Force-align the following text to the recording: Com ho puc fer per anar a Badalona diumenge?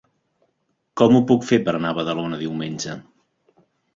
Com 1.01 1.17
ho 1.17 1.21
puc 1.33 1.45
fer 1.49 1.59
per 1.67 1.75
anar 1.79 1.91
a 1.95 1.97
Badalona 1.99 2.39
diumenge? 2.45 2.95